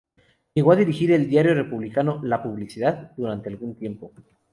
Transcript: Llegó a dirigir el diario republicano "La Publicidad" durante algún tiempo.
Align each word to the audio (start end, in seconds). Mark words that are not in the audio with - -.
Llegó 0.55 0.71
a 0.71 0.75
dirigir 0.77 1.11
el 1.11 1.29
diario 1.29 1.53
republicano 1.53 2.21
"La 2.23 2.41
Publicidad" 2.41 3.11
durante 3.15 3.49
algún 3.51 3.75
tiempo. 3.75 4.11